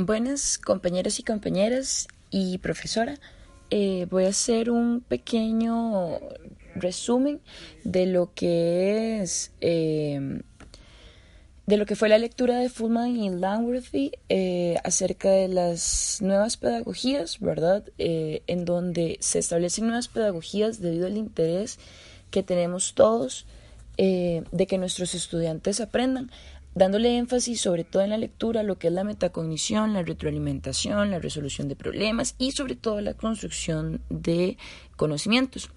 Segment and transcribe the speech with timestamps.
[0.00, 3.18] Buenas compañeros y compañeras y profesora.
[3.70, 6.20] Eh, voy a hacer un pequeño
[6.76, 7.40] resumen
[7.82, 10.40] de lo que es eh,
[11.66, 16.56] de lo que fue la lectura de Fullman y Langworthy eh, acerca de las nuevas
[16.56, 17.82] pedagogías, ¿verdad?
[17.98, 21.80] en donde se establecen nuevas pedagogías debido al interés
[22.30, 23.46] que tenemos todos
[23.96, 26.30] de que nuestros estudiantes aprendan
[26.78, 31.18] dándole énfasis sobre todo en la lectura, lo que es la metacognición, la retroalimentación, la
[31.18, 34.56] resolución de problemas y sobre todo la construcción de
[34.96, 35.70] conocimientos.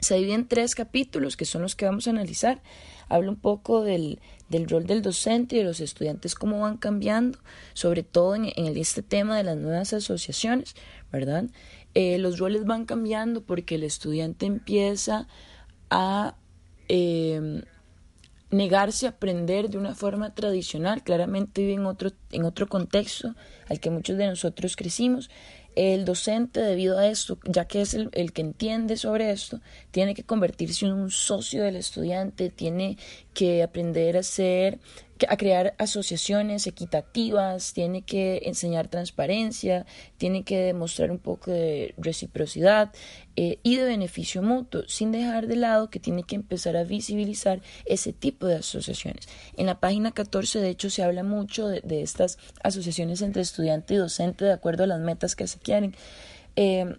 [0.00, 2.62] Se divide en tres capítulos que son los que vamos a analizar.
[3.10, 4.18] Habla un poco del,
[4.66, 7.38] rol del docente y de los estudiantes, cómo van cambiando,
[7.74, 10.74] sobre todo en, este tema de las nuevas asociaciones,
[11.12, 11.44] ¿verdad?
[11.92, 15.28] Eh, los roles van cambiando porque el estudiante empieza
[15.90, 16.36] a
[16.88, 17.62] eh,
[18.50, 23.34] negarse a aprender de una forma tradicional, claramente vive en otro, en otro contexto
[23.68, 25.30] al que muchos de nosotros crecimos.
[25.76, 29.60] El docente, debido a esto, ya que es el, el, que entiende sobre esto,
[29.92, 32.98] tiene que convertirse en un socio del estudiante, tiene
[33.34, 34.80] que aprender a ser
[35.28, 42.92] a crear asociaciones equitativas, tiene que enseñar transparencia, tiene que demostrar un poco de reciprocidad
[43.36, 47.60] eh, y de beneficio mutuo, sin dejar de lado que tiene que empezar a visibilizar
[47.86, 49.28] ese tipo de asociaciones.
[49.56, 53.98] En la página 14, de hecho, se habla mucho de, estas asociaciones entre estudiante y
[53.98, 55.94] docente de acuerdo a las metas que se quieren.
[56.56, 56.96] Eh,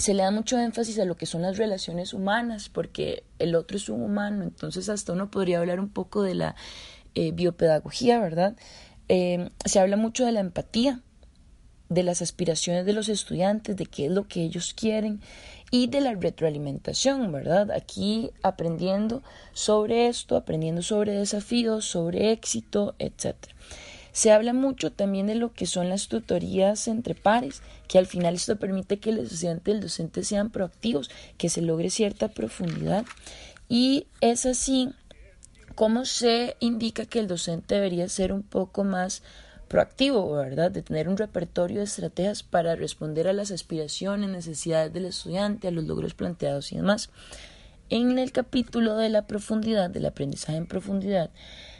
[0.00, 3.76] se le da mucho énfasis a lo que son las relaciones humanas, porque el otro
[3.76, 6.56] es un humano, entonces hasta uno podría hablar un poco de la
[7.14, 8.56] eh, biopedagogía, ¿verdad?
[9.08, 11.00] Eh, se habla mucho de la empatía,
[11.88, 15.20] de las aspiraciones de los estudiantes, de qué es lo que ellos quieren
[15.72, 17.70] y de la retroalimentación, ¿verdad?
[17.72, 23.34] Aquí aprendiendo sobre esto, aprendiendo sobre desafíos, sobre éxito, etc.
[24.12, 28.34] Se habla mucho también de lo que son las tutorías entre pares, que al final
[28.34, 33.04] esto permite que el estudiante y el docente sean proactivos, que se logre cierta profundidad.
[33.68, 34.90] Y es así
[35.80, 39.22] ¿Cómo se indica que el docente debería ser un poco más
[39.66, 40.70] proactivo, ¿verdad?
[40.70, 45.70] De tener un repertorio de estrategias para responder a las aspiraciones, necesidades del estudiante, a
[45.70, 47.08] los logros planteados y demás.
[47.88, 51.30] En el capítulo de la profundidad, del aprendizaje en profundidad,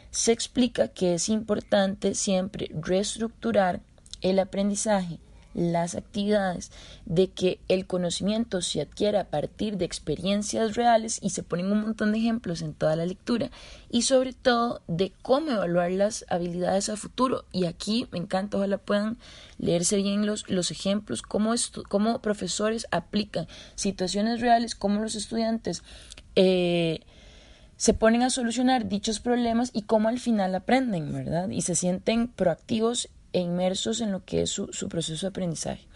[0.09, 3.81] se explica que es importante siempre reestructurar
[4.21, 5.19] el aprendizaje
[5.53, 6.71] las actividades,
[7.05, 11.81] de que el conocimiento se adquiere a partir de experiencias reales y se ponen un
[11.81, 13.51] montón de ejemplos en toda la lectura
[13.89, 18.77] y sobre todo de cómo evaluar las habilidades a futuro y aquí me encanta, ojalá
[18.77, 19.17] puedan
[19.57, 21.53] leerse bien los, los ejemplos, cómo,
[21.89, 25.83] cómo profesores aplican situaciones reales, cómo los estudiantes
[26.35, 27.01] eh,
[27.81, 31.49] se ponen a solucionar dichos problemas y cómo al final aprenden, ¿verdad?
[31.49, 35.87] Y se sienten proactivos e inmersos en lo que es su, proceso de aprendizaje.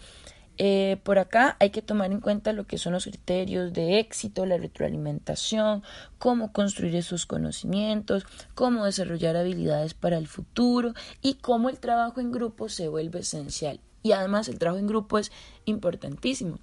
[0.58, 4.46] Eh, por acá hay que tomar en cuenta lo que son los criterios de éxito,
[4.46, 5.84] la retroalimentación,
[6.18, 12.32] cómo construir esos conocimientos, cómo desarrollar habilidades para el futuro y cómo el trabajo en
[12.32, 13.82] grupo se vuelve esencial.
[14.02, 15.32] Y además el trabajo en grupo es
[15.66, 16.60] importantísimo.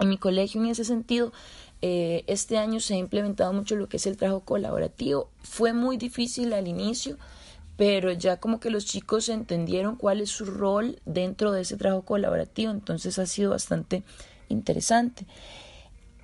[0.00, 1.32] En mi colegio, en ese sentido,
[1.82, 5.30] eh, este año se ha implementado mucho lo que es el trabajo colaborativo.
[5.42, 7.16] Fue muy difícil al inicio,
[7.76, 12.02] pero ya como que los chicos entendieron cuál es su rol dentro de ese trabajo
[12.02, 14.04] colaborativo, entonces ha sido bastante
[14.48, 15.26] interesante.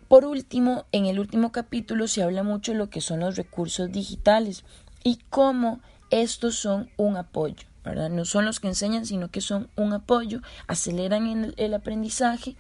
[0.09, 3.93] Por último, en el último capítulo se habla mucho de lo que son los recursos
[3.93, 4.65] digitales
[5.05, 5.81] y cómo
[6.11, 8.11] estos son un apoyo, ¿verdad?
[8.11, 12.57] No son los que enseñan, sino que son un apoyo, aceleran el, aprendizaje,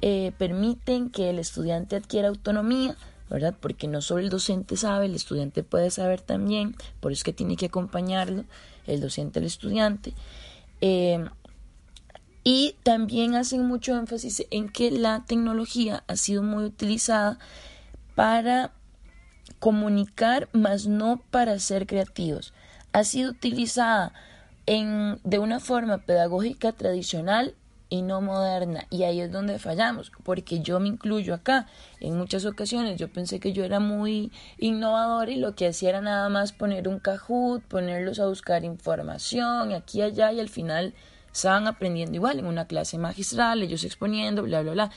[0.00, 2.96] eh, permiten que el estudiante adquiera autonomía,
[3.32, 3.54] ¿verdad?
[3.58, 7.32] Porque no solo el docente sabe, el estudiante puede saber también, por eso es que
[7.32, 8.44] tiene que acompañarlo
[8.86, 10.12] el docente al estudiante.
[10.82, 11.24] Eh,
[12.44, 17.38] y también hacen mucho énfasis en que la tecnología ha sido muy utilizada
[18.14, 18.72] para
[19.60, 22.52] comunicar, más no para ser creativos.
[22.92, 24.12] Ha sido utilizada
[24.66, 27.54] en, de una forma pedagógica tradicional
[27.92, 28.86] y no moderna.
[28.88, 31.66] Y ahí es donde fallamos, porque yo me incluyo acá.
[32.00, 36.00] En muchas ocasiones yo pensé que yo era muy innovador y lo que hacía era
[36.00, 40.94] nada más poner un Kahoot, ponerlos a buscar información aquí y allá y al final
[41.30, 44.90] estaban aprendiendo igual en una clase magistral, ellos exponiendo, bla, bla, bla.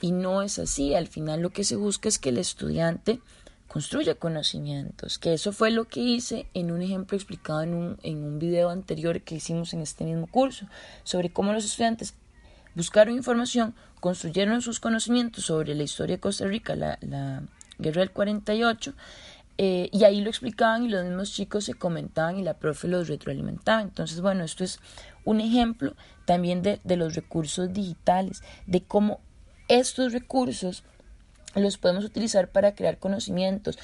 [0.00, 0.96] Y no es así.
[0.96, 3.20] Al final lo que se busca es que el estudiante
[3.68, 8.24] construya conocimientos, que eso fue lo que hice en un ejemplo explicado en un, en
[8.24, 10.66] un video anterior que hicimos en este mismo curso,
[11.04, 12.16] sobre cómo los estudiantes
[12.74, 17.42] buscaron información, construyeron sus conocimientos sobre la historia de Costa Rica, la,
[17.78, 18.94] guerra del 48,
[19.62, 23.08] Eh, y ahí lo explicaban y los mismos chicos se comentaban y la profe los
[23.08, 23.82] retroalimentaba.
[23.82, 24.80] Entonces, bueno, esto es
[25.26, 25.94] un ejemplo
[26.24, 29.20] también de, de los recursos digitales, de cómo
[29.68, 30.82] estos recursos
[31.54, 33.78] los podemos utilizar para crear conocimientos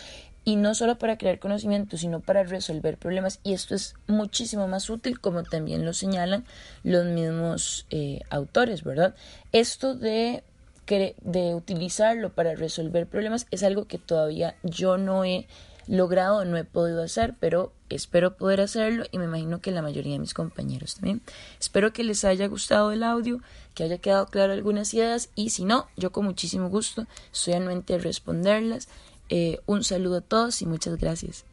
[0.46, 3.40] y no solo para crear conocimientos, sino para resolver problemas.
[3.43, 6.44] Y esto es muchísimo más útil, como también lo señalan
[6.84, 9.16] los mismos eh, autores, ¿verdad?
[9.50, 10.44] Esto de,
[10.87, 15.48] de utilizarlo para resolver problemas es algo que todavía yo no he
[15.88, 20.12] logrado, no he podido hacer, pero espero poder hacerlo y me imagino que la mayoría
[20.12, 21.22] de mis compañeros también.
[21.58, 23.40] Espero que les haya gustado el audio,
[23.75, 27.94] que haya quedado claro algunas ideas y si no, yo con muchísimo gusto estoy anuente
[27.94, 28.88] a responderlas.
[29.28, 31.46] Eh, un saludo a todos y muchas gracias.